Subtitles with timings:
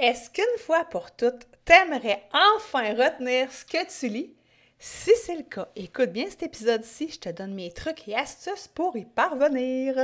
[0.00, 4.32] Est-ce qu'une fois pour toutes, t'aimerais enfin retenir ce que tu lis?
[4.78, 8.66] Si c'est le cas, écoute bien cet épisode-ci, je te donne mes trucs et astuces
[8.66, 9.94] pour y parvenir.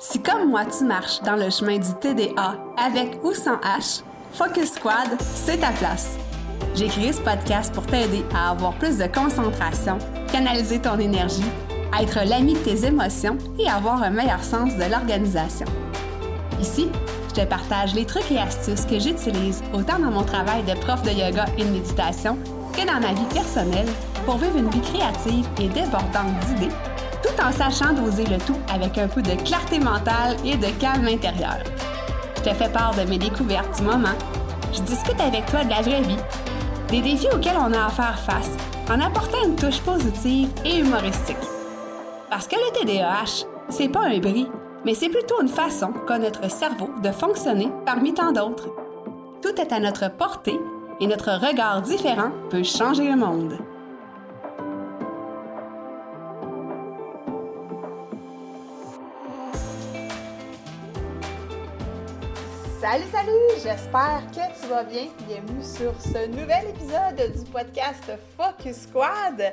[0.00, 4.02] Si comme moi tu marches dans le chemin du TDA avec ou sans H,
[4.32, 6.16] Focus Squad, c'est ta place.
[6.74, 9.98] J'ai créé ce podcast pour t'aider à avoir plus de concentration,
[10.32, 11.44] canaliser ton énergie
[11.98, 15.66] être l'ami de tes émotions et avoir un meilleur sens de l'organisation.
[16.60, 16.88] Ici,
[17.28, 21.02] je te partage les trucs et astuces que j'utilise autant dans mon travail de prof
[21.02, 22.36] de yoga et de méditation
[22.72, 23.88] que dans ma vie personnelle
[24.24, 26.74] pour vivre une vie créative et débordante d'idées,
[27.22, 31.06] tout en sachant doser le tout avec un peu de clarté mentale et de calme
[31.06, 31.58] intérieur.
[32.36, 34.16] Je te fais part de mes découvertes du moment.
[34.72, 36.16] Je discute avec toi de la vraie vie,
[36.88, 38.52] des défis auxquels on a à faire face,
[38.90, 41.49] en apportant une touche positive et humoristique.
[42.30, 44.46] Parce que le TDAH, c'est pas un bris,
[44.84, 48.68] mais c'est plutôt une façon qu'a notre cerveau de fonctionner parmi tant d'autres.
[49.42, 50.60] Tout est à notre portée
[51.00, 53.58] et notre regard différent peut changer le monde.
[62.80, 63.30] Salut, salut!
[63.56, 65.08] J'espère que tu vas bien.
[65.26, 69.52] Bienvenue sur ce nouvel épisode du podcast Focus Squad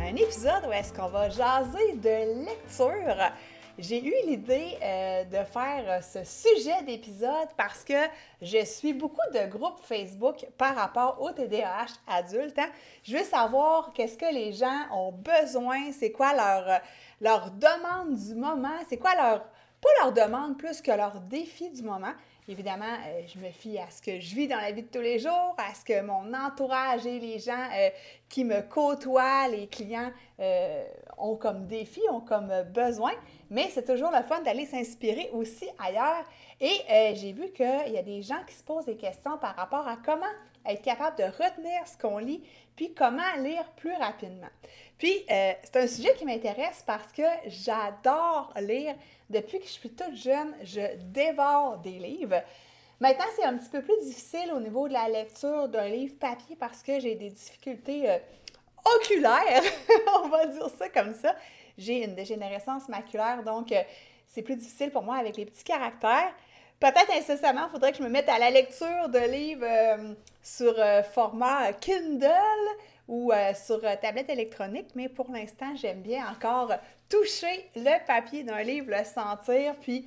[0.00, 3.16] un épisode où est-ce qu'on va jaser de lecture.
[3.78, 7.94] J'ai eu l'idée euh, de faire ce sujet d'épisode parce que
[8.40, 12.58] je suis beaucoup de groupes Facebook par rapport au TDAH adulte.
[12.58, 12.68] Hein.
[13.02, 16.80] Je veux savoir qu'est-ce que les gens ont besoin, c'est quoi leur,
[17.20, 19.40] leur demande du moment, c'est quoi leur,
[19.80, 22.12] pas leur demande plus que leur défi du moment.
[22.46, 25.00] Évidemment, euh, je me fie à ce que je vis dans la vie de tous
[25.00, 27.88] les jours, à ce que mon entourage et les gens euh,
[28.28, 30.84] qui me côtoient, les clients, euh,
[31.16, 33.12] ont comme défi, ont comme besoin.
[33.48, 36.24] Mais c'est toujours le fun d'aller s'inspirer aussi ailleurs.
[36.60, 39.88] Et j'ai vu qu'il y a des gens qui se posent des questions par rapport
[39.88, 40.26] à comment
[40.66, 42.42] être capable de retenir ce qu'on lit,
[42.76, 44.48] puis comment lire plus rapidement.
[44.98, 48.94] Puis, c'est un sujet qui m'intéresse parce que j'adore lire.
[49.30, 52.42] Depuis que je suis toute jeune, je dévore des livres.
[53.00, 56.56] Maintenant, c'est un petit peu plus difficile au niveau de la lecture d'un livre papier
[56.56, 58.18] parce que j'ai des difficultés euh,
[58.96, 59.62] oculaires,
[60.22, 61.34] on va dire ça comme ça.
[61.76, 63.82] J'ai une dégénérescence maculaire, donc euh,
[64.26, 66.32] c'est plus difficile pour moi avec les petits caractères.
[66.84, 70.12] Peut-être incessamment, il faudrait que je me mette à la lecture de livres euh,
[70.42, 70.74] sur
[71.14, 72.28] format Kindle
[73.08, 76.70] ou sur tablette électronique, mais pour l'instant, j'aime bien encore
[77.08, 80.06] toucher le papier d'un livre, le sentir, puis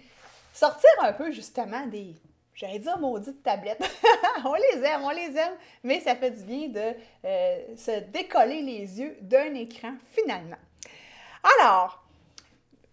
[0.54, 2.14] sortir un peu justement des,
[2.54, 3.84] j'allais dire maudites tablettes.
[4.46, 6.96] on les aime, on les aime, mais ça fait du bien de
[7.26, 10.58] euh, se décoller les yeux d'un écran finalement.
[11.60, 12.07] Alors,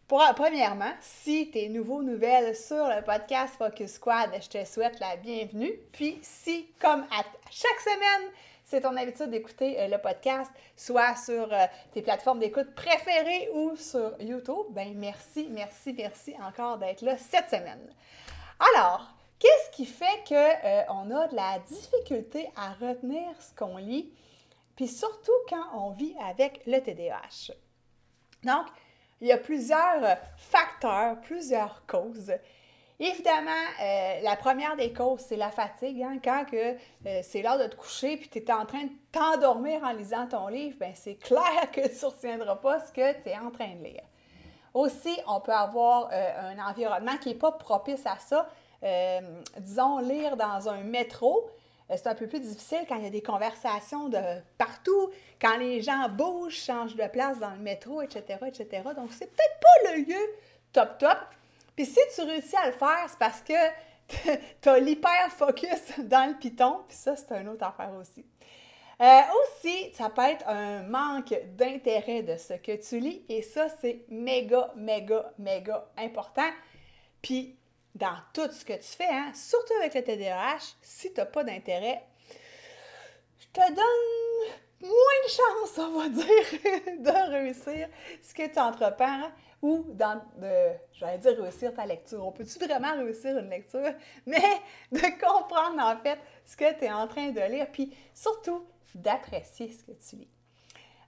[0.07, 5.01] pour, premièrement, si tu es nouveau, nouvelle sur le podcast Focus Squad, je te souhaite
[5.01, 5.73] la bienvenue.
[5.93, 8.31] Puis si, comme à chaque semaine,
[8.67, 13.77] c'est ton habitude d'écouter euh, le podcast, soit sur euh, tes plateformes d'écoute préférées ou
[13.77, 17.91] sur YouTube, ben merci, merci, merci encore d'être là cette semaine.
[18.75, 24.13] Alors, qu'est-ce qui fait qu'on euh, a de la difficulté à retenir ce qu'on lit,
[24.77, 27.55] puis surtout quand on vit avec le TDAH?
[28.43, 28.67] Donc,
[29.25, 32.33] il y a plusieurs facteurs, plusieurs causes
[33.01, 33.51] Évidemment,
[33.83, 36.01] euh, la première des causes, c'est la fatigue.
[36.03, 36.19] Hein.
[36.23, 36.75] Quand euh,
[37.23, 40.47] c'est l'heure de te coucher puis tu es en train de t'endormir en lisant ton
[40.47, 43.75] livre, ben, c'est clair que tu ne retiendras pas ce que tu es en train
[43.75, 44.05] de lire.
[44.75, 48.49] Aussi, on peut avoir euh, un environnement qui n'est pas propice à ça.
[49.59, 51.51] disons, lire dans un métro,
[51.89, 54.21] c'est un peu plus difficile quand il y a des conversations de
[54.59, 58.83] partout, quand les gens bougent, changent de place dans le métro, etc., etc.
[58.97, 60.31] Donc, c'est peut-être pas le lieu
[60.73, 61.19] top top.
[61.77, 63.53] Puis si tu réussis à le faire, c'est parce que
[64.63, 68.25] tu as l'hyper-focus dans le piton, puis ça, c'est une autre affaire aussi.
[69.01, 73.69] Euh, aussi, ça peut être un manque d'intérêt de ce que tu lis, et ça,
[73.81, 76.49] c'est méga, méga, méga important.
[77.21, 77.57] Puis,
[77.95, 81.45] dans tout ce que tu fais, hein, surtout avec le TDAH, si tu n'as pas
[81.45, 82.03] d'intérêt,
[83.39, 84.91] je te donne moins
[85.25, 86.25] de chance, on va dire,
[86.99, 87.89] de réussir
[88.23, 89.31] ce que tu entreprends
[89.63, 92.27] ou dans, de, j'allais dire réussir ta lecture.
[92.27, 93.95] On peut-tu vraiment réussir une lecture?
[94.27, 94.61] Mais
[94.93, 99.73] de comprendre en fait ce que tu es en train de lire, puis surtout d'apprécier
[99.73, 100.31] ce que tu lis.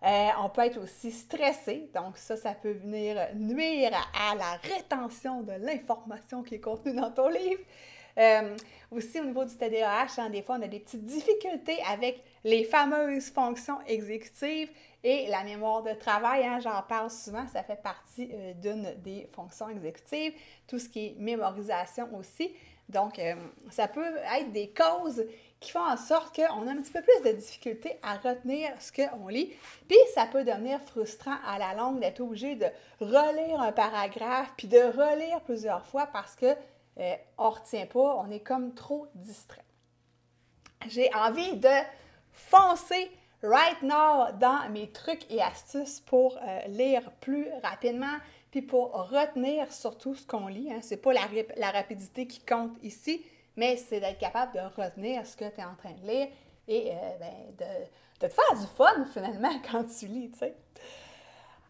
[0.07, 5.43] Euh, on peut être aussi stressé, donc ça, ça peut venir nuire à, la rétention
[5.43, 7.61] de l'information qui est contenue dans ton livre.
[8.19, 8.57] Euh,
[8.93, 12.65] aussi, au niveau du TDAH, hein, des fois, on a des petites difficultés avec les
[12.65, 14.71] fameuses fonctions exécutives
[15.03, 19.29] Et la mémoire de travail, hein, j'en parle souvent, ça fait partie euh, d'une des
[19.33, 20.35] fonctions exécutives.
[20.69, 22.55] Tout ce qui est mémorisation aussi.
[22.89, 23.35] Donc, euh,
[23.71, 25.25] ça peut être des causes
[25.59, 28.93] qui font en sorte qu'on a un petit peu plus de difficulté à retenir ce
[28.93, 29.53] qu'on lit.
[29.89, 32.67] Puis, ça peut devenir frustrant à la longue d'être obligé de
[33.01, 36.55] relire un paragraphe, puis de relire plusieurs fois parce qu'on
[36.99, 39.65] euh, ne retient pas, on est comme trop distrait.
[40.89, 41.69] J'ai envie de
[42.33, 43.11] foncer
[43.43, 48.17] right now dans mes trucs et astuces pour euh, lire plus rapidement,
[48.63, 50.73] pour retenir surtout ce qu'on lit.
[50.73, 50.81] Hein.
[50.83, 53.25] Ce n'est pas la, rapidité qui compte ici,
[53.57, 56.29] mais c'est d'être capable de retenir ce que tu es en train de lire
[56.69, 60.31] et euh, ben, de, te faire du fun finalement quand tu lis.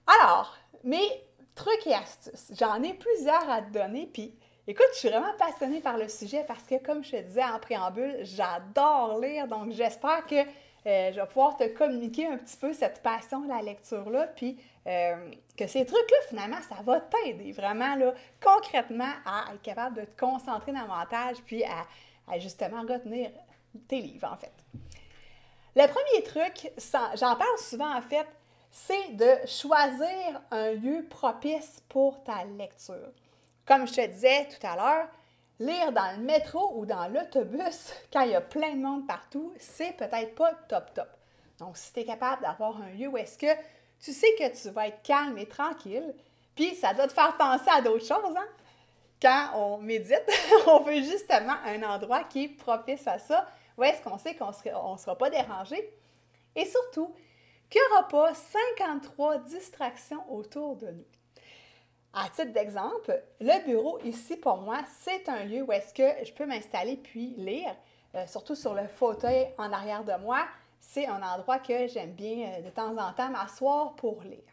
[0.06, 1.08] Alors, mes
[1.54, 4.34] trucs et astuces, j'en ai plusieurs à te donner, puis
[4.68, 7.60] Écoute, je suis vraiment passionnée par le sujet parce que, comme je te disais en
[7.60, 10.42] préambule, j'adore lire, donc j'espère que
[10.86, 14.56] euh, je vais pouvoir te communiquer un petit peu cette passion de la lecture-là, puis
[14.86, 20.04] euh, que ces trucs-là, finalement, ça va t'aider vraiment, là, concrètement, à être capable de
[20.04, 23.30] te concentrer davantage, puis à, justement retenir
[23.88, 24.52] tes livres, en fait.
[25.74, 26.70] Le premier truc,
[27.16, 28.26] j'en parle souvent, en fait,
[28.70, 33.10] c'est de choisir un lieu propice pour ta lecture.
[33.66, 35.08] Comme je te disais tout à l'heure,
[35.58, 39.52] Lire dans le métro ou dans l'autobus, quand il y a plein de monde partout,
[39.58, 41.08] c'est peut-être pas top top.
[41.58, 43.60] Donc, si tu es capable d'avoir un lieu où est-ce que
[44.00, 46.14] tu sais que tu vas être calme et tranquille,
[46.54, 48.46] puis ça doit te faire penser à d'autres choses, hein?
[49.20, 50.28] Quand on médite,
[50.66, 53.48] on veut justement un endroit qui est propice à ça,
[53.78, 54.50] où est-ce qu'on sait qu'on
[54.92, 55.90] ne sera pas dérangé.
[56.54, 57.14] Et surtout,
[57.70, 61.04] qu'il n'y aura pas 53 distractions autour de nous.
[62.18, 66.32] À titre d'exemple, le bureau ici pour moi, c'est un lieu où est-ce que je
[66.32, 67.76] peux m'installer puis lire,
[68.14, 70.46] euh, surtout sur le fauteuil en arrière de moi.
[70.80, 74.48] C'est un endroit que j'aime bien euh, de temps en temps m'asseoir pour lire.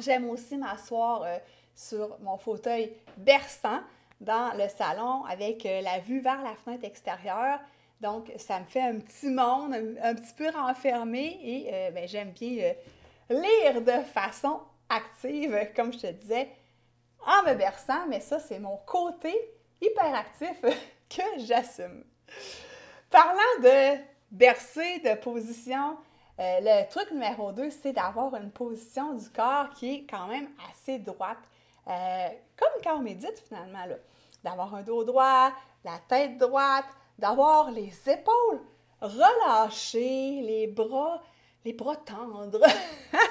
[0.00, 1.38] J'aime aussi m'asseoir euh,
[1.74, 3.80] sur mon fauteuil berçant
[4.20, 7.58] dans le salon avec la vue vers la fenêtre extérieure.
[8.02, 9.72] Donc, ça me fait un petit monde,
[10.02, 12.74] un, petit peu renfermé et ben, j'aime bien
[13.30, 14.60] lire de façon
[14.90, 16.50] active, comme je te disais,
[17.26, 19.34] en me berçant, mais ça, c'est mon côté
[19.80, 20.60] hyperactif
[21.08, 22.04] que j'assume.
[23.10, 23.98] Parlant de
[24.30, 25.96] bercer, de position,
[26.38, 30.48] euh, le truc numéro 2, c'est d'avoir une position du corps qui est quand même
[30.70, 31.38] assez droite,
[31.88, 33.84] euh, comme quand on médite finalement,
[34.44, 35.50] d'avoir un dos droit,
[35.84, 36.86] la tête droite,
[37.18, 38.60] d'avoir les épaules
[39.00, 41.22] relâchées, les bras,
[41.64, 42.64] les bras tendres.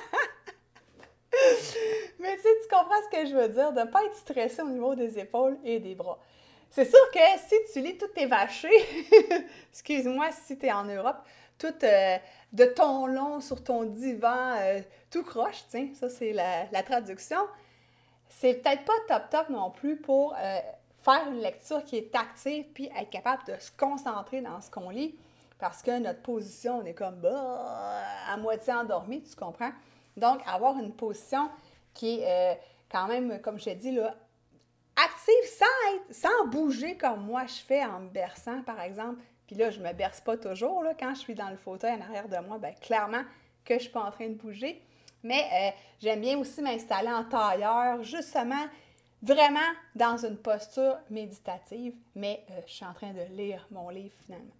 [2.19, 4.62] Mais tu sais, tu comprends ce que je veux dire, de ne pas être stressé
[4.62, 6.19] au niveau des épaules et des bras.
[6.69, 8.69] C'est sûr que si tu lis toutes tes vachées,
[9.71, 11.18] excuse-moi si tu es en Europe,
[11.57, 12.18] tout euh,
[12.54, 17.39] de ton long sur ton divan, euh, tout croche, tiens, ça c'est la, traduction,
[18.30, 20.60] c'est peut-être pas top top non plus pour euh,
[21.01, 24.89] faire une lecture qui est active puis être capable de se concentrer dans ce qu'on
[24.89, 25.18] lit
[25.57, 27.62] parce que notre position, on est comme bah,
[28.27, 29.72] à moitié endormi, tu comprends?
[30.15, 31.50] Donc, avoir une position
[31.94, 32.56] qui est euh,
[32.91, 34.15] quand même, comme je t'ai dit, là,
[34.95, 39.21] active sans, sans bouger comme moi je fais en me berçant, par exemple.
[39.47, 40.83] Puis là, je ne me berce pas toujours.
[40.83, 43.24] Là, quand je suis dans le fauteuil en arrière de moi, bien, clairement
[43.65, 44.81] que je ne suis pas en train de bouger.
[45.24, 45.69] Mais euh,
[46.00, 48.68] j'aime bien aussi m'installer en tailleur, justement,
[49.21, 49.59] vraiment
[49.95, 51.94] dans une posture méditative.
[52.15, 54.53] Mais euh, je suis en train de lire mon livre finalement.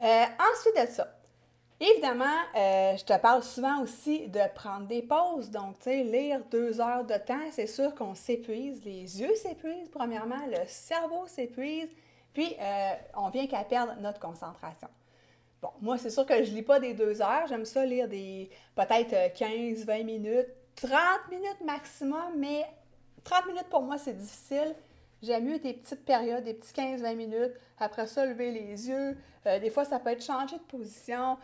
[0.00, 1.14] ensuite de ça,
[1.86, 2.24] Évidemment,
[2.56, 5.50] euh, je te parle souvent aussi de prendre des pauses.
[5.50, 8.82] Donc, tu sais, lire deux heures de temps, c'est sûr qu'on s'épuise.
[8.84, 11.90] Les yeux s'épuisent, premièrement, le cerveau s'épuise,
[12.32, 14.88] puis euh, on vient qu'à perdre notre concentration.
[15.60, 17.46] Bon, moi, c'est sûr que je ne lis pas des deux heures.
[17.48, 20.94] J'aime ça lire des peut-être 15, 20 minutes, 30
[21.30, 22.64] minutes maximum, mais
[23.24, 24.74] 30 minutes pour moi, c'est difficile.
[25.22, 27.52] J'aime mieux des petites périodes, des petits 15-20 minutes.
[27.78, 29.18] Après ça, lever les yeux.
[29.46, 31.36] Euh, des fois, ça peut être changer de position.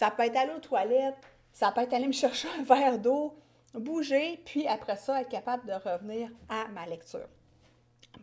[0.00, 1.18] Ça peut être aller aux toilettes,
[1.52, 3.36] ça peut être aller me chercher un verre d'eau,
[3.74, 7.28] bouger, puis après ça, être capable de revenir à ma lecture.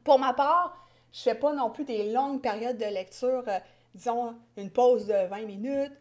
[0.04, 0.76] Pour ma part,
[1.14, 3.60] je ne fais pas non plus des longues périodes de lecture, euh,
[3.94, 5.94] disons une pause de 20 minutes,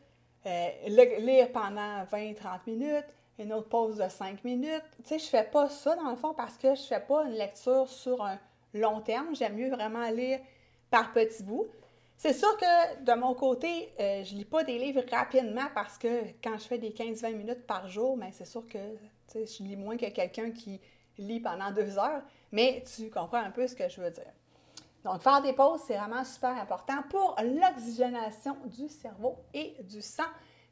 [0.46, 3.04] euh, lire pendant 20-30 minutes,
[3.38, 4.82] une autre pause de 5 minutes.
[5.04, 7.00] Tu sais, je ne fais pas ça dans le fond parce que je ne fais
[7.00, 8.38] pas une lecture sur un
[8.72, 9.36] long terme.
[9.36, 10.40] J'aime mieux vraiment lire
[10.90, 11.66] par petits bouts.
[12.18, 16.24] C'est sûr que de mon côté, euh, je lis pas des livres rapidement parce que
[16.42, 18.78] quand je fais des 15-20 minutes par jour, mais ben, c'est sûr que
[19.34, 20.80] je lis moins que quelqu'un qui
[21.18, 24.32] lit pendant deux heures, mais tu comprends un peu ce que je veux dire.
[25.04, 30.24] Donc, faire des pauses, c'est vraiment super important pour l'oxygénation du cerveau et du sang.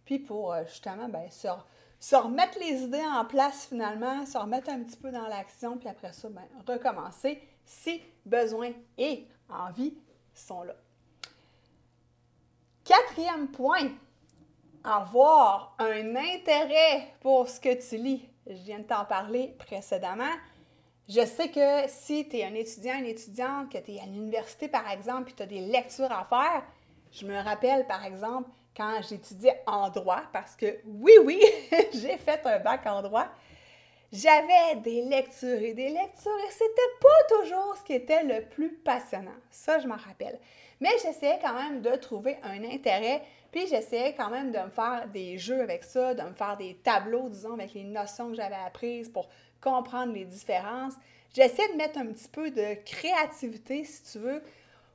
[0.05, 4.83] puis pour euh, justement ben, se, remettre les idées en place finalement, se remettre un
[4.83, 9.95] petit peu dans l'action, puis après ça, ben, recommencer si besoin et envie
[10.35, 10.75] sont là.
[12.85, 13.93] Quatrième point,
[14.85, 18.29] avoir un intérêt pour ce que tu lis.
[18.47, 20.35] Je viens de t'en parler précédemment.
[21.09, 24.69] Je sais que si tu es un étudiant, une étudiante, que tu es à l'université
[24.69, 26.63] par exemple, puis tu as des lectures à faire,
[27.11, 31.43] je me rappelle par exemple quand j'étudiais en droit, parce que oui, oui,
[31.95, 33.29] j'ai fait un bac en droit,
[34.13, 38.75] j'avais des lectures et des lectures et c'était pas toujours ce qui était le plus
[38.75, 39.35] passionnant.
[39.51, 40.39] Ça, je m'en rappelle.
[40.85, 45.09] Mais j'essayais quand même de trouver un intérêt, puis j'essayais quand même de me faire
[45.09, 48.55] des jeux avec ça, de me faire des tableaux, disons, avec les notions que j'avais
[48.67, 49.31] apprises pour
[49.63, 50.93] comprendre les différences.
[51.35, 54.43] J'essaie de mettre un petit peu de créativité, si tu veux,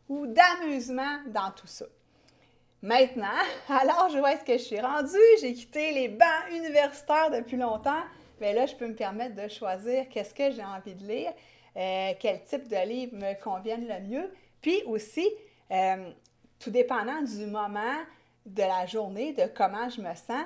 [0.10, 1.86] ou d'amusement dans tout ça.
[2.84, 3.26] Maintenant,
[3.68, 8.04] alors je vois ce que je suis rendue, j'ai quitté les bancs universitaires depuis longtemps,
[8.40, 11.34] mais là, je peux me permettre de choisir qu'est-ce que j'ai envie de lire,
[11.78, 14.32] euh, quel type de livre me convienne le mieux,
[14.62, 15.28] puis aussi,
[15.72, 16.12] euh,
[16.60, 17.96] tout dépendant du moment
[18.46, 20.46] de la journée, de comment je me sens,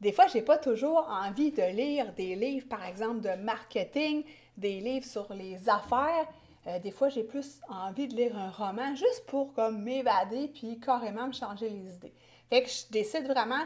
[0.00, 4.24] des fois, je n'ai pas toujours envie de lire des livres, par exemple, de marketing,
[4.56, 6.26] des livres sur les affaires.
[6.66, 10.80] Euh, des fois, j'ai plus envie de lire un roman juste pour comme m'évader puis
[10.80, 12.14] carrément me changer les idées.
[12.48, 13.64] Fait que je décide vraiment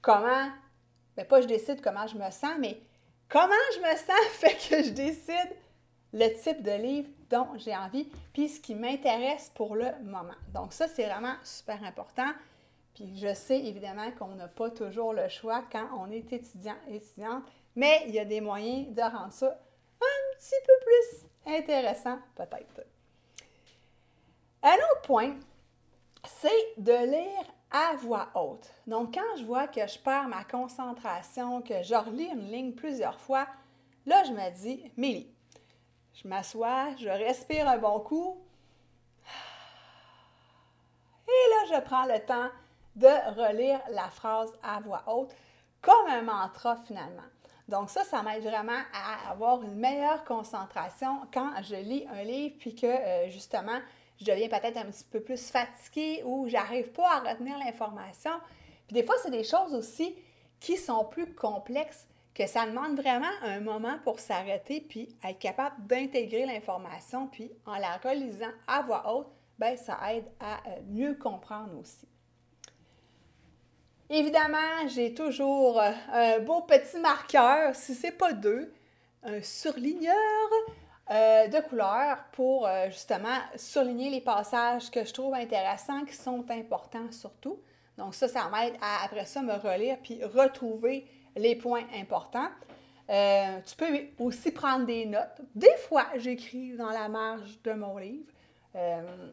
[0.00, 0.48] comment,
[1.16, 2.80] ben pas je décide comment je me sens, mais
[3.28, 5.56] comment je me sens fait que je décide
[6.12, 10.34] le type de livre dont j'ai envie puis ce qui m'intéresse pour le moment.
[10.52, 12.30] Donc ça, c'est vraiment super important.
[12.94, 17.42] Puis je sais évidemment qu'on n'a pas toujours le choix quand on est étudiant, étudiante,
[17.74, 22.86] mais il y a des moyens de rendre ça un petit peu plus intéressant peut-être.
[24.62, 25.34] Un autre point,
[26.24, 28.70] c'est de lire à voix haute.
[28.86, 33.18] Donc quand je vois que je perds ma concentration, que je relis une ligne plusieurs
[33.18, 33.46] fois,
[34.04, 35.32] là je me dis, Mélie,
[36.14, 38.36] je m'assois, je respire un bon coup,
[41.26, 42.48] et là je prends le temps
[42.96, 43.06] de
[43.40, 45.34] relire la phrase à voix haute
[45.80, 47.22] comme un mantra finalement.
[47.68, 52.56] Donc ça, ça m'aide vraiment à avoir une meilleure concentration quand je lis un livre,
[52.58, 53.78] puis que euh, justement,
[54.20, 58.32] je deviens peut-être un petit peu plus fatiguée ou j'arrive pas à retenir l'information.
[58.86, 60.14] Puis des fois, c'est des choses aussi
[60.60, 65.86] qui sont plus complexes, que ça demande vraiment un moment pour s'arrêter, puis être capable
[65.86, 71.14] d'intégrer l'information, puis en la relisant à voix haute, ben ça aide à euh, mieux
[71.14, 72.08] comprendre aussi.
[74.08, 78.72] Évidemment, j'ai toujours euh, un beau petit marqueur, si ce n'est pas deux,
[79.22, 80.14] un surligneur
[81.10, 87.12] euh, de couleur pour justement surligner les passages que je trouve intéressants, qui sont importants
[87.12, 87.60] surtout.
[87.98, 92.50] Donc ça, ça m'aide à, après ça, me relire puis retrouver les points importants.
[93.08, 95.40] tu peux aussi prendre des notes.
[95.54, 98.32] Des fois, j'écris dans la marge de mon livre.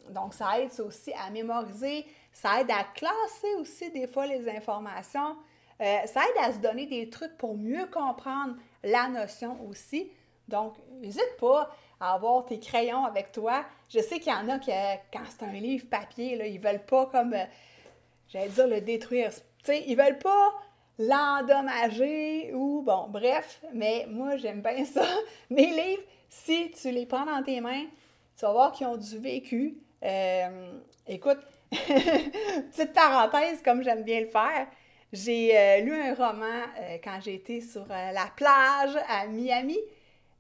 [0.10, 5.36] donc, ça aide aussi à mémoriser ça aide à classer aussi des fois les informations.
[5.82, 10.12] Euh, ça aide à se donner des trucs pour mieux comprendre la notion aussi.
[10.48, 13.66] Donc, n'hésite pas à avoir tes crayons avec toi.
[13.90, 14.72] Je sais qu'il y en a qui,
[15.12, 17.46] quand c'est un livre papier, là, ils veulent pas comme, euh,
[18.30, 19.32] j'allais dire, le détruire.
[19.32, 20.54] Tu sais, ils veulent pas
[21.00, 25.08] l'endommager ou, bon, bref, mais moi, j'aime bien ça.
[25.50, 27.86] Mes livres, si tu les prends dans tes mains,
[28.38, 29.78] tu vas voir qu'ils ont du vécu.
[30.04, 30.72] Euh,
[31.08, 31.40] écoute,
[31.72, 34.68] Petite parenthèse, comme j'aime bien le faire,
[35.14, 39.78] j'ai euh, lu un roman euh, quand j'étais sur la plage à Miami.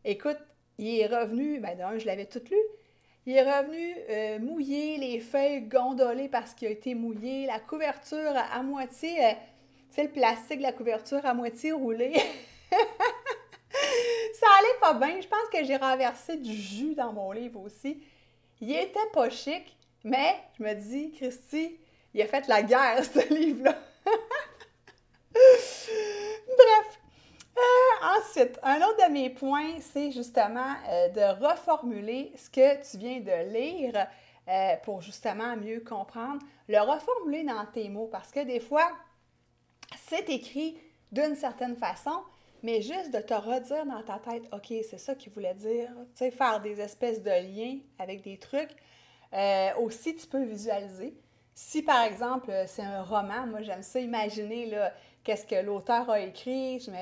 [0.04, 0.39] Écoute,
[0.78, 2.58] il est revenu, ben d'un, je l'avais tout lu.
[3.25, 8.63] Il est revenu mouillé, les feuilles gondolées parce qu'il a été mouillé, la couverture à
[8.63, 9.20] moitié,
[9.96, 12.13] sais, le plastique de la couverture à moitié roulé.
[12.72, 15.19] Ça allait pas bien.
[15.22, 18.01] Je pense que j'ai renversé du jus dans mon livre aussi.
[18.62, 21.77] Il était pas chic, mais je me dis, Christy,
[22.13, 23.75] il a fait la guerre, ce livre-là.
[25.34, 27.00] Bref.
[27.58, 32.98] Euh, ensuite, un autre de mes points, c'est justement euh, de reformuler ce que tu
[32.98, 34.08] viens de lire
[34.48, 36.41] euh, pour justement mieux comprendre.
[36.69, 38.89] Le reformuler dans tes mots parce que des fois,
[40.08, 40.77] c'est écrit
[41.12, 42.24] d'une certaine façon,
[42.63, 46.25] mais juste de te redire dans ta tête, OK, c'est ça qu'il voulait dire, tu
[46.25, 48.72] sais, faire des espèces de liens avec des trucs.
[49.34, 51.13] Euh, aussi, tu peux visualiser.
[51.55, 54.72] Si, par exemple, c'est un roman, moi, j'aime ça imaginer
[55.24, 56.79] qu'est-ce que l'auteur a écrit.
[56.79, 56.98] Je me,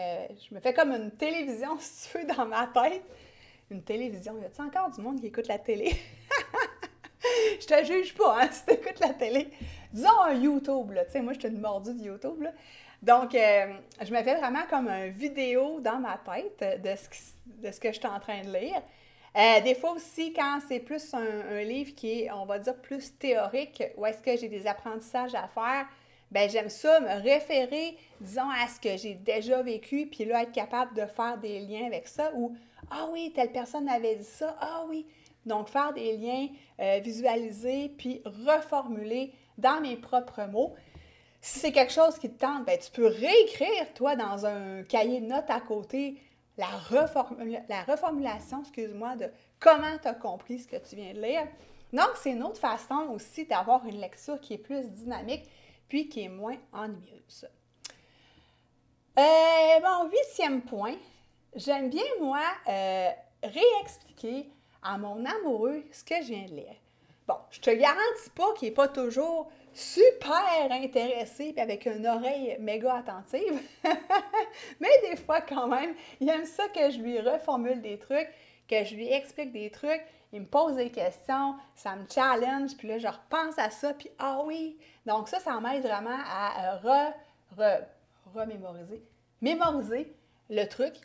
[0.50, 3.04] je me, fais comme une télévision, si tu veux, dans ma tête.
[3.70, 4.38] Une télévision.
[4.42, 5.94] Y a-t-il encore du monde qui écoute la télé?
[7.60, 9.50] je te juge pas, hein, si tu écoutes la télé.
[9.94, 11.06] Disons un YouTube, là.
[11.06, 12.52] Tu sais, moi, je suis une mordue de YouTube, là.
[13.02, 17.90] Donc, euh, je me fais vraiment comme une vidéo dans ma tête de ce, que
[17.90, 18.82] je suis en train de lire.
[19.38, 23.16] Euh, des fois aussi, quand c'est plus un, livre qui est, on va dire, plus
[23.18, 25.86] théorique, où est-ce que j'ai des apprentissages à faire,
[26.32, 30.52] ben j'aime ça me référer, disons, à ce que j'ai déjà vécu, puis là, être
[30.52, 32.56] capable de faire des liens avec ça, ou
[32.92, 35.06] «Ah oui, telle personne avait dit ça, ah oui!»
[35.46, 36.48] Donc, faire des liens,
[36.82, 40.76] euh, visualiser, puis reformuler dans mes propres mots.
[41.42, 45.22] Si c'est quelque chose qui te tente, ben, tu peux réécrire, toi, dans un cahier
[45.22, 46.22] de notes à côté,
[46.58, 46.68] la,
[47.70, 51.48] la reformulation, excuse-moi, de comment tu as compris ce que tu viens de lire.
[51.94, 55.50] Donc, c'est une autre façon aussi d'avoir une lecture qui est plus dynamique,
[55.88, 57.48] puis qui est moins ennuyeuse.
[59.18, 60.96] Euh, bon, huitième point,
[61.56, 63.10] j'aime bien, moi, euh,
[63.42, 64.50] réexpliquer
[64.84, 66.76] à mon amoureux ce que je viens de lire.
[67.28, 72.58] Bon, je te garantis pas qu'il n'est pas toujours super intéressé et avec une oreille
[72.60, 73.62] méga attentive.
[74.80, 78.30] Mais des fois, quand même, il aime ça que je lui reformule des trucs,
[78.68, 80.02] que je lui explique des trucs.
[80.32, 84.10] Il me pose des questions, ça me challenge, puis là, je repense à ça, puis
[84.20, 84.78] ah oui!
[85.06, 87.14] Donc, ça, ça m'aide vraiment à re,
[87.58, 87.84] re,
[88.34, 89.02] remémoriser,
[89.42, 90.14] mémoriser
[90.50, 90.96] le truc,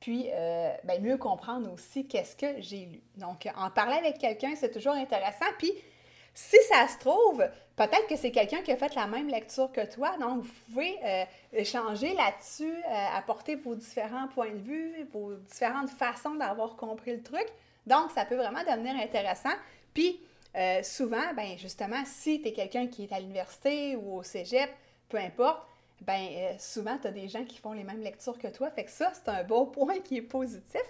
[0.00, 3.00] puis euh, ben, mieux comprendre aussi qu'est-ce que j'ai lu.
[3.16, 5.46] Donc, en parler avec quelqu'un, c'est toujours intéressant.
[5.58, 5.72] Puis,
[6.34, 7.42] si ça se trouve,
[7.76, 10.98] peut-être que c'est quelqu'un qui a fait la même lecture que toi, donc vous pouvez
[11.02, 11.24] euh,
[11.54, 17.22] échanger là-dessus, euh, apporter vos différents points de vue, vos différentes façons d'avoir compris le
[17.22, 17.46] truc.
[17.86, 19.54] Donc, ça peut vraiment devenir intéressant.
[19.94, 20.20] Puis,
[20.82, 24.70] souvent, ben justement, si tu es quelqu'un qui est à l'université ou au cégep,
[25.08, 25.62] peu importe,
[26.02, 28.70] ben souvent, tu as des gens qui font les mêmes lectures que toi.
[28.70, 30.82] Fait que ça, c'est un beau point qui est positif.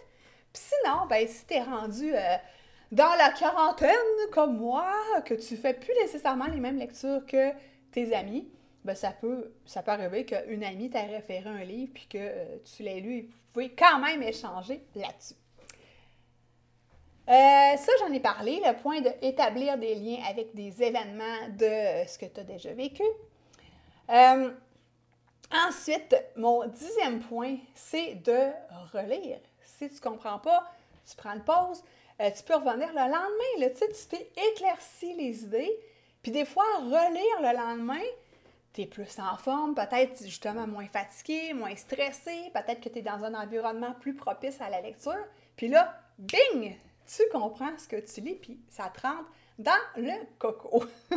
[0.53, 2.13] Puis sinon, ben si tu es rendu
[2.93, 3.91] dans la quarantaine,
[4.33, 4.93] comme moi,
[5.25, 7.51] que tu fais plus nécessairement les mêmes lectures que
[7.91, 8.49] tes amis,
[8.87, 12.57] ben ça peut, ça peut arriver qu'une amie t'a référé un livre puis que euh,
[12.65, 15.35] tu l'as lu et vous pouvez quand même échanger là-dessus.
[17.29, 22.07] Euh, ça, j'en ai parlé, le point d'établir des liens avec des événements de euh,
[22.07, 23.02] ce que tu as déjà vécu.
[25.50, 28.50] Ensuite, mon dixième point, c'est de
[28.93, 29.39] relire.
[29.63, 30.71] Si tu ne comprends pas,
[31.09, 31.82] tu prends une pause,
[32.21, 33.61] euh, tu peux revenir le lendemain.
[33.61, 35.80] Là, tu t'es éclairci les idées.
[36.23, 38.04] Puis des fois, relire le lendemain,
[38.73, 43.02] tu es plus en forme, peut-être justement moins fatigué, moins stressé, peut-être que tu es
[43.02, 45.25] dans un environnement plus propice à la lecture.
[45.56, 50.13] Puis là, bing, tu comprends ce que tu lis, puis ça te rentre dans le
[50.39, 50.85] coco.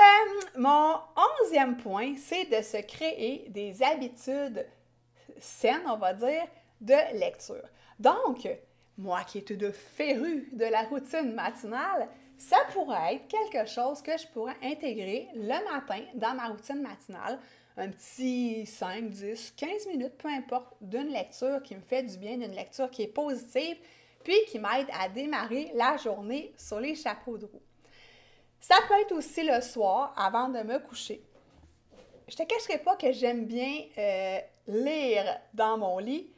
[0.00, 0.94] Euh, mon
[1.42, 4.66] onzième point, c'est de se créer des habitudes
[5.38, 6.46] saines, on va dire,
[6.80, 7.68] de lecture.
[7.98, 8.48] Donc,
[8.96, 12.08] moi qui étais de féru de la routine matinale,
[12.38, 17.38] ça pourrait être quelque chose que je pourrais intégrer le matin dans ma routine matinale.
[17.76, 22.38] Un petit 5, 10, 15 minutes, peu importe, d'une lecture qui me fait du bien,
[22.38, 23.76] d'une lecture qui est positive,
[24.24, 27.62] puis qui m'aide à démarrer la journée sur les chapeaux de roue.
[28.60, 31.22] Ça peut être aussi le soir avant de me coucher.
[32.28, 36.30] Je te cacherai pas que j'aime bien euh, lire dans mon lit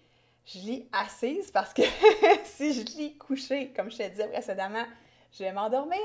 [0.45, 1.83] je lis assise parce que
[2.45, 4.85] si je lis couché, comme je te disais précédemment,
[5.33, 6.01] je vais m'endormir.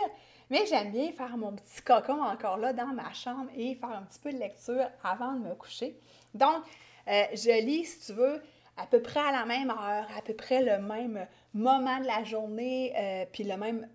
[0.49, 4.03] Mais j'aime bien faire mon petit cocon encore là dans ma chambre et faire un
[4.03, 5.99] petit peu de lecture avant de me coucher.
[6.33, 6.63] Donc,
[7.07, 8.41] euh, je lis, si tu veux,
[8.77, 12.23] à peu près à la même heure, à peu près le même moment de la
[12.23, 13.89] journée, euh, puis le même,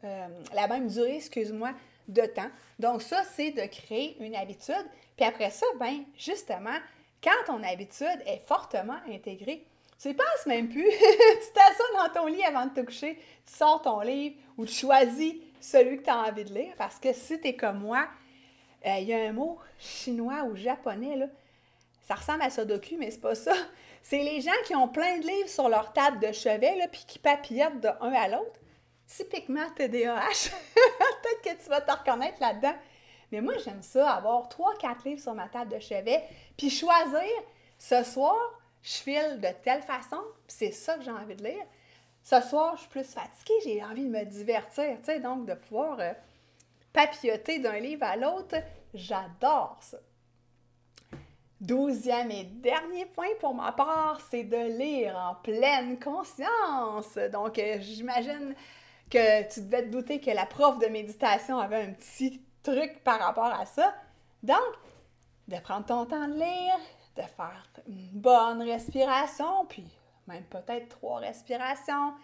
[0.52, 1.70] la même durée, excuse-moi,
[2.08, 2.50] de temps.
[2.78, 4.86] Donc, ça, c'est de créer une habitude.
[5.16, 6.78] Puis après ça, ben justement,
[7.22, 9.64] quand ton habitude est fortement intégrée,
[10.00, 10.88] tu y penses même plus.
[10.90, 14.74] tu t'assois dans ton lit avant de te coucher, tu sors ton livre ou tu
[14.74, 16.74] choisis celui que tu as envie de lire.
[16.76, 18.08] Parce que si tu es comme moi,
[18.86, 21.16] euh, il y a un mot chinois ou japonais,
[22.02, 23.54] ça ressemble à Sudoku, mais c'est pas ça.
[24.04, 27.04] C'est les gens qui ont plein de livres sur leur table de chevet, là, puis
[27.06, 28.58] qui papillotent de un à l'autre.
[29.16, 30.51] Typiquement TDAH.
[30.75, 32.75] Peut-être que tu vas te reconnaître là-dedans.
[33.31, 36.22] Mais moi, j'aime ça, avoir trois, quatre livres sur ma table de chevet,
[36.57, 37.29] puis choisir
[37.79, 38.37] ce soir,
[38.83, 41.64] je file de telle façon, c'est ça que j'ai envie de lire.
[42.22, 45.55] Ce soir, je suis plus fatiguée, j'ai envie de me divertir, tu sais, donc de
[45.55, 46.12] pouvoir euh,
[46.92, 48.57] papilloter d'un livre à l'autre,
[48.94, 49.98] j'adore ça.
[51.61, 57.16] Douzième et dernier point pour ma part, c'est de lire en pleine conscience.
[57.33, 58.55] Donc, euh, j'imagine
[59.12, 63.20] que tu devais te douter que la prof de méditation avait un petit truc par
[63.20, 63.94] rapport à ça.
[64.42, 64.59] Donc,
[65.48, 66.79] de prendre ton temps de lire,
[67.16, 69.87] de faire une bonne respiration, puis
[70.27, 72.14] même peut-être trois respirations.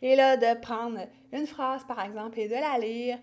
[0.00, 1.00] Et là, de prendre
[1.32, 3.18] une phrase, par exemple, et de la lire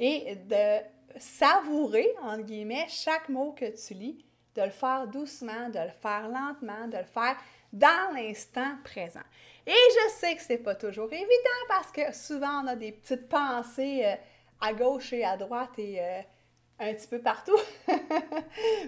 [0.00, 5.78] et de savourer, entre guillemets, chaque mot que tu lis de le faire doucement, de
[5.78, 7.36] le faire lentement, de le faire
[7.72, 9.20] dans l'instant présent.
[9.66, 13.28] Et je sais que c'est pas toujours évident parce que souvent on a des petites
[13.28, 14.14] pensées euh,
[14.60, 16.20] à gauche et à droite et euh,
[16.80, 17.56] un petit peu partout.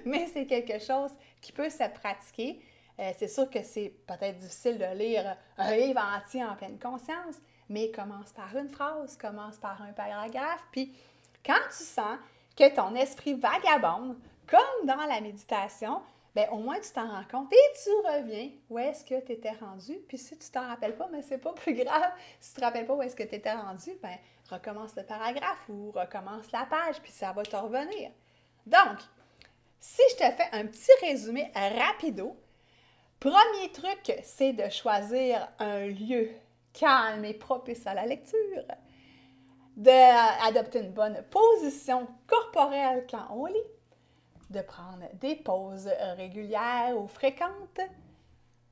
[0.04, 2.60] Mais c'est quelque chose qui peut se pratiquer.
[2.98, 7.36] Euh, c'est sûr que c'est peut-être difficile de lire un livre entier en pleine conscience,
[7.68, 10.94] mais commence par une phrase, commence par un paragraphe, puis
[11.44, 12.18] quand tu sens
[12.56, 14.16] que ton esprit vagabonde,
[14.46, 16.00] comme dans la méditation,
[16.34, 19.52] ben au moins tu t'en rends compte et tu reviens où est-ce que tu étais
[19.52, 19.98] rendu.
[20.08, 22.12] Puis si tu t'en rappelles pas, mais c'est pas plus grave.
[22.40, 24.16] Si tu te rappelles pas où est-ce que tu étais rendu, ben
[24.50, 28.10] recommence le paragraphe ou recommence la page, puis ça va te revenir.
[28.66, 28.98] Donc,
[29.80, 32.36] si je te fais un petit résumé rapido,
[33.20, 36.30] premier truc, c'est de choisir un lieu
[36.72, 38.64] calme et propice à la lecture,
[39.76, 43.58] d'adopter une bonne position corporelle quand on lit,
[44.50, 47.80] de prendre des pauses régulières ou fréquentes,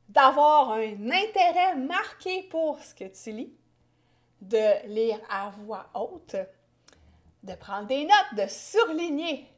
[0.08, 3.54] d'avoir un intérêt marqué pour ce que tu lis,
[4.40, 6.36] de lire à voix haute,
[7.42, 9.48] de prendre des notes, de surligner,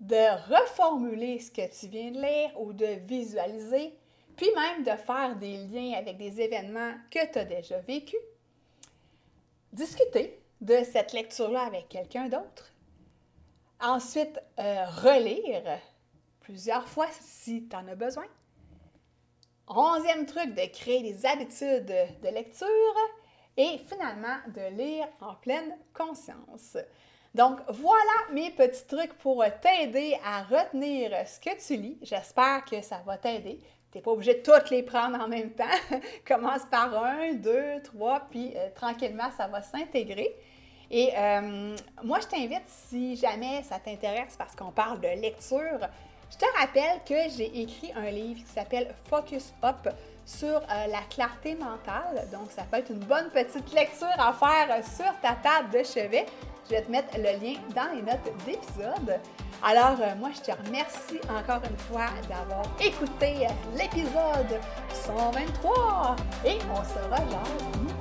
[0.00, 3.94] de reformuler ce que tu viens de lire ou de visualiser,
[4.36, 8.20] puis même de faire des liens avec des événements que tu as déjà vécus.
[9.72, 12.69] Discuter de cette lecture-là avec quelqu'un d'autre
[13.80, 15.78] Ensuite, euh, relire
[16.40, 18.26] plusieurs fois si tu en as besoin.
[19.68, 22.66] Onzième truc, de créer des habitudes de lecture.
[23.56, 26.76] Et finalement, de lire en pleine conscience.
[27.34, 31.98] Donc, voilà mes petits trucs pour t'aider à retenir ce que tu lis.
[32.02, 33.60] J'espère que ça va t'aider.
[33.90, 35.64] Tu n'es pas obligé de toutes les prendre en même temps.
[36.26, 40.34] Commence par un, deux, trois, puis euh, tranquillement, ça va s'intégrer.
[40.90, 45.78] Et euh, moi, je t'invite, si jamais ça t'intéresse, parce qu'on parle de lecture,
[46.30, 49.88] je te rappelle que j'ai écrit un livre qui s'appelle Focus Up
[50.24, 52.28] sur euh, la clarté mentale.
[52.32, 56.26] Donc, ça peut être une bonne petite lecture à faire sur ta table de chevet.
[56.68, 59.20] Je vais te mettre le lien dans les notes d'épisode.
[59.62, 64.60] Alors, euh, moi, je te remercie encore une fois d'avoir écouté l'épisode
[64.92, 67.99] 123 et on se rejoint